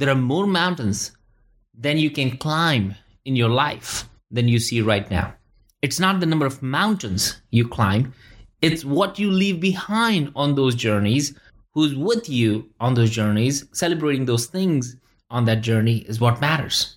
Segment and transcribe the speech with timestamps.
[0.00, 1.12] there are more mountains
[1.74, 2.94] than you can climb
[3.26, 5.34] in your life than you see right now.
[5.82, 8.14] It's not the number of mountains you climb,
[8.62, 11.38] it's what you leave behind on those journeys,
[11.74, 14.96] who's with you on those journeys, celebrating those things
[15.28, 16.96] on that journey is what matters.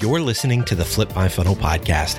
[0.00, 2.18] You're listening to the Flip My Funnel podcast,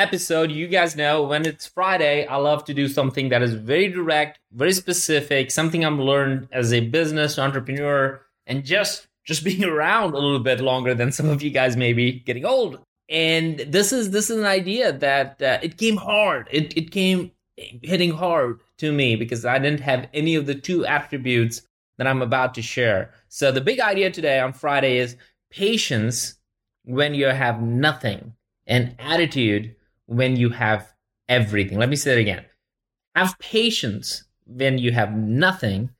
[0.00, 0.50] episode.
[0.50, 4.40] You guys know when it's Friday, I love to do something that is very direct,
[4.52, 10.18] very specific, something I've learned as a business entrepreneur and just just being around a
[10.18, 12.80] little bit longer than some of you guys may be getting old.
[13.08, 16.48] And this is this is an idea that uh, it came hard.
[16.50, 17.32] It it came
[17.82, 21.62] hitting hard to me because I didn't have any of the two attributes
[21.98, 23.12] that I'm about to share.
[23.28, 25.16] So the big idea today on Friday is
[25.50, 26.36] patience
[26.84, 28.32] when you have nothing
[28.66, 29.74] and attitude
[30.10, 30.92] when you have
[31.28, 31.78] everything.
[31.78, 32.44] Let me say it again.
[33.14, 35.90] Have patience when you have nothing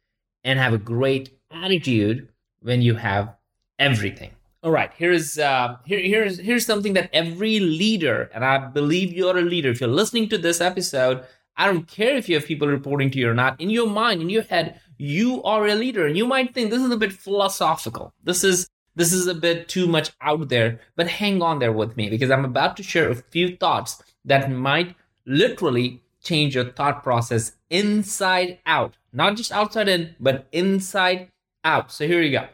[0.42, 2.28] and have a great attitude
[2.60, 3.36] when you have
[3.78, 4.32] everything.
[4.64, 9.38] All right, here's uh, here, here's here's something that every leader, and I believe you're
[9.38, 9.70] a leader.
[9.70, 11.24] If you're listening to this episode,
[11.56, 13.60] I don't care if you have people reporting to you or not.
[13.60, 16.82] In your mind, in your head, you are a leader, and you might think this
[16.82, 18.12] is a bit philosophical.
[18.24, 18.68] This is
[19.00, 22.30] this is a bit too much out there, but hang on there with me because
[22.30, 28.58] I'm about to share a few thoughts that might literally change your thought process inside
[28.66, 31.30] out, not just outside in, but inside
[31.64, 31.90] out.
[31.90, 32.48] So here you go.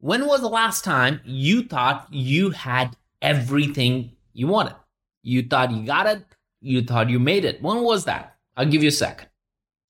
[0.00, 4.76] When was the last time you thought you had everything you wanted?
[5.22, 6.24] You thought you got it,
[6.60, 7.62] you thought you made it.
[7.62, 8.36] When was that?
[8.54, 9.29] I'll give you a second.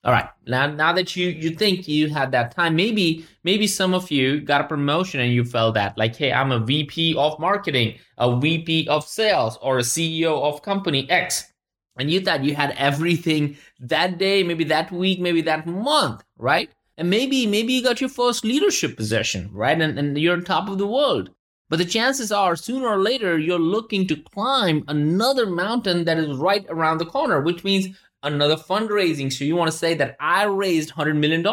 [0.02, 0.28] All right.
[0.46, 4.40] Now now that you you think you had that time, maybe maybe some of you
[4.40, 8.34] got a promotion and you felt that like, hey, I'm a VP of marketing, a
[8.38, 11.52] VP of sales, or a CEO of company X.
[11.98, 16.70] And you thought you had everything that day, maybe that week, maybe that month, right?
[16.96, 19.78] And maybe maybe you got your first leadership position, right?
[19.78, 21.28] And, and you're on top of the world.
[21.68, 26.36] But the chances are sooner or later you're looking to climb another mountain that is
[26.36, 29.32] right around the corner, which means another fundraising.
[29.32, 31.46] So you want to say that I raised $100 million.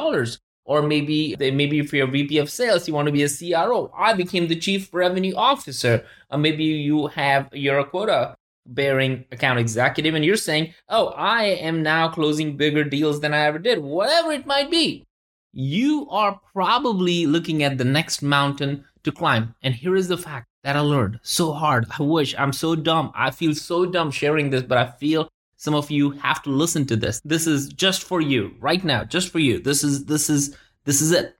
[0.66, 3.89] Or maybe, maybe if you're a VP of sales, you want to be a CRO.
[3.97, 6.03] I became the chief revenue officer.
[6.29, 8.35] Or maybe you have, you're a quota
[8.66, 13.45] bearing account executive and you're saying, oh, I am now closing bigger deals than I
[13.45, 13.79] ever did.
[13.79, 15.05] Whatever it might be.
[15.53, 19.55] You are probably looking at the next mountain to climb.
[19.63, 21.85] And here is the fact that I learned so hard.
[21.97, 23.13] I wish I'm so dumb.
[23.16, 26.85] I feel so dumb sharing this, but I feel some of you have to listen
[26.85, 27.19] to this.
[27.25, 29.59] This is just for you right now, just for you.
[29.59, 31.35] This is this is this is it.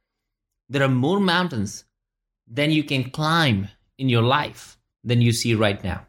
[0.69, 1.85] There are more mountains
[2.47, 6.06] than you can climb in your life than you see right now.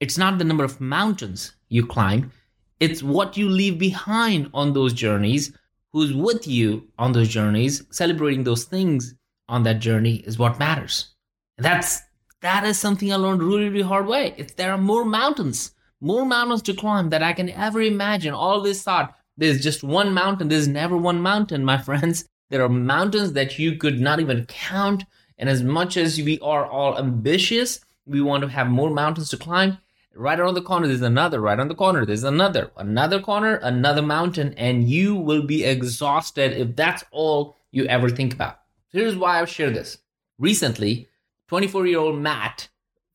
[0.00, 2.32] It's not the number of mountains you climb,
[2.80, 5.56] it's what you leave behind on those journeys,
[5.92, 9.14] who's with you on those journeys, celebrating those things
[9.48, 11.14] on that journey is what matters.
[11.56, 12.00] And that's
[12.40, 14.34] that is something I learned really, really hard way.
[14.36, 15.70] If there are more mountains
[16.02, 18.34] more mountains to climb that I can ever imagine.
[18.34, 20.48] Always thought there's just one mountain.
[20.48, 22.28] There's never one mountain, my friends.
[22.50, 25.04] There are mountains that you could not even count.
[25.38, 29.36] And as much as we are all ambitious, we want to have more mountains to
[29.36, 29.78] climb.
[30.14, 31.40] Right around the corner, there's another.
[31.40, 32.70] Right on the corner, there's another.
[32.76, 34.54] Another corner, another mountain.
[34.58, 38.58] And you will be exhausted if that's all you ever think about.
[38.90, 39.98] Here's why I've shared this.
[40.38, 41.08] Recently,
[41.48, 42.68] 24 year old Matt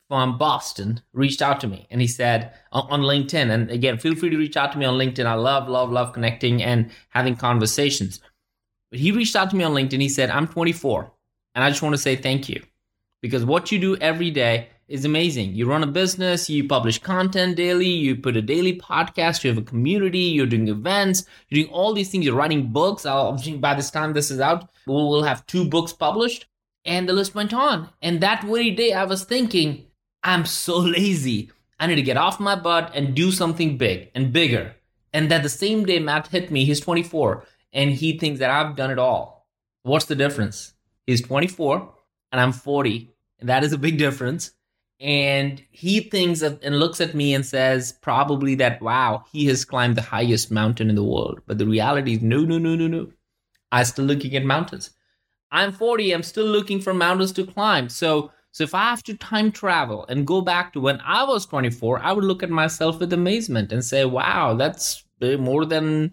[0.07, 4.29] from Boston reached out to me and he said on LinkedIn, and again, feel free
[4.29, 5.25] to reach out to me on LinkedIn.
[5.25, 8.21] I love, love, love connecting and having conversations.
[8.89, 10.01] But he reached out to me on LinkedIn.
[10.01, 11.11] He said, I'm 24
[11.55, 12.63] and I just want to say thank you
[13.21, 15.53] because what you do every day is amazing.
[15.53, 19.57] You run a business, you publish content daily, you put a daily podcast, you have
[19.57, 23.05] a community, you're doing events, you're doing all these things, you're writing books.
[23.05, 26.45] I'll, by this time this is out, we'll have two books published.
[26.85, 27.89] And the list went on.
[28.01, 29.86] And that very day, I was thinking,
[30.27, 31.51] I'm so lazy.
[31.79, 34.75] I need to get off my butt and do something big and bigger.
[35.13, 38.75] And that the same day Matt hit me, he's 24 and he thinks that I've
[38.75, 39.47] done it all.
[39.83, 40.73] What's the difference?
[41.05, 41.93] He's 24
[42.31, 43.09] and I'm 40.
[43.39, 44.51] And that is a big difference.
[44.99, 49.63] And he thinks of, and looks at me and says, probably that, wow, he has
[49.63, 51.39] climbed the highest mountain in the world.
[51.45, 53.11] But the reality is, no, no, no, no, no.
[53.71, 54.89] I'm still looking at mountains.
[55.51, 57.89] I'm 40, I'm still looking for mountains to climb.
[57.89, 61.45] So so if I have to time travel and go back to when I was
[61.45, 66.11] 24, I would look at myself with amazement and say, "Wow, that's uh, more than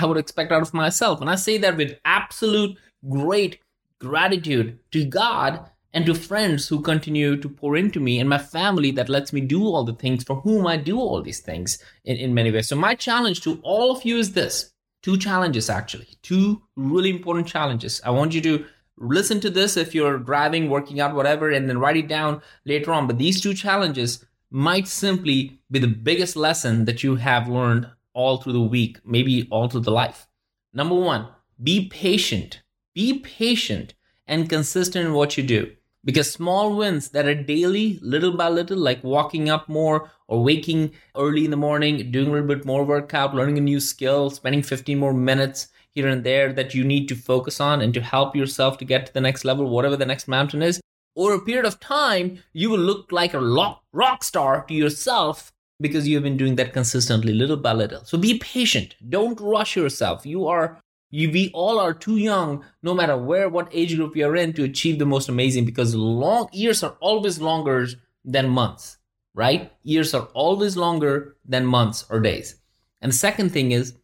[0.00, 3.58] I would expect out of myself." And I say that with absolute great
[3.98, 8.90] gratitude to God and to friends who continue to pour into me and my family
[8.92, 11.76] that lets me do all the things for whom I do all these things
[12.06, 12.68] in, in many ways.
[12.68, 14.72] So, my challenge to all of you is this
[15.02, 18.00] two challenges, actually, two really important challenges.
[18.06, 18.64] I want you to
[18.96, 22.92] listen to this if you're driving, working out, whatever, and then write it down later
[22.92, 23.06] on.
[23.06, 28.36] But these two challenges might simply be the biggest lesson that you have learned all
[28.38, 30.28] through the week, maybe all through the life.
[30.72, 31.28] Number one,
[31.62, 32.62] be patient.
[32.94, 33.94] Be patient
[34.26, 35.72] and consistent in what you do
[36.04, 40.92] because small wins that are daily, little by little, like walking up more or waking
[41.16, 44.62] early in the morning, doing a little bit more workout, learning a new skill, spending
[44.62, 48.34] 15 more minutes here and there that you need to focus on and to help
[48.34, 50.80] yourself to get to the next level, whatever the next mountain is.
[51.16, 55.52] Over a period of time, you will look like a rock rock star to yourself
[55.80, 58.04] because you have been doing that consistently, little by little.
[58.04, 58.96] So be patient.
[59.08, 60.26] Don't rush yourself.
[60.26, 60.80] You are
[61.14, 64.64] you, we all are too young, no matter where, what age group you're in, to
[64.64, 67.86] achieve the most amazing because long years are always longer
[68.24, 68.98] than months,
[69.32, 69.70] right?
[69.84, 72.56] Years are always longer than months or days.
[73.00, 73.94] And the second thing is,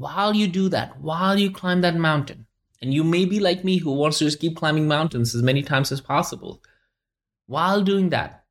[0.00, 2.46] while you do that, while you climb that mountain,
[2.80, 5.62] and you may be like me who wants to just keep climbing mountains as many
[5.62, 6.62] times as possible,
[7.46, 8.44] while doing that,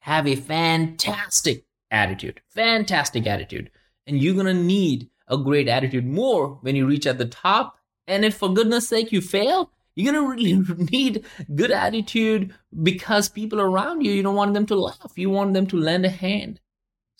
[0.00, 3.70] have a fantastic attitude, fantastic attitude.
[4.06, 7.78] And you're going to need a great attitude more when you reach at the top.
[8.08, 10.54] And if for goodness sake you fail, you're gonna really
[10.92, 11.24] need
[11.54, 15.12] good attitude because people around you, you don't want them to laugh.
[15.16, 16.60] You want them to lend a hand.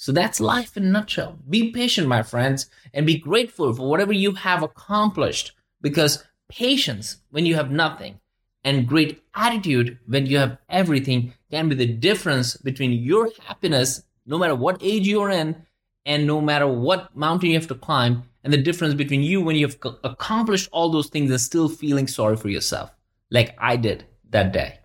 [0.00, 1.40] So that's life in a nutshell.
[1.50, 5.50] Be patient, my friends, and be grateful for whatever you have accomplished
[5.80, 8.20] because patience when you have nothing
[8.62, 14.38] and great attitude when you have everything can be the difference between your happiness, no
[14.38, 15.66] matter what age you're in,
[16.06, 19.56] and no matter what mountain you have to climb, and the difference between you when
[19.56, 22.92] you've accomplished all those things and still feeling sorry for yourself,
[23.32, 24.78] like I did that day.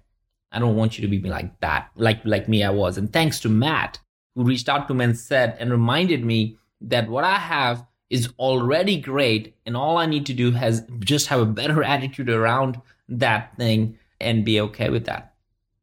[0.51, 2.97] I don't want you to be like that, like like me I was.
[2.97, 3.99] And thanks to Matt,
[4.35, 8.29] who reached out to me and said and reminded me that what I have is
[8.37, 12.79] already great, and all I need to do has just have a better attitude around
[13.09, 15.33] that thing and be okay with that.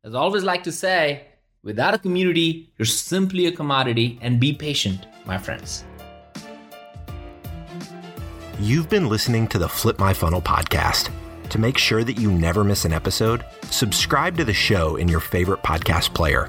[0.05, 1.27] As I always like to say,
[1.63, 5.85] without a community, you're simply a commodity, and be patient my friends.
[8.59, 11.11] You've been listening to the Flip My Funnel podcast.
[11.49, 15.21] To make sure that you never miss an episode, subscribe to the show in your
[15.21, 16.49] favorite podcast player.